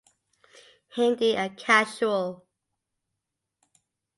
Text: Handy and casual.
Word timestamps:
Handy 0.95 1.35
and 1.35 1.55
casual. 1.55 2.47